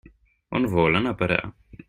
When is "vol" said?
0.71-1.01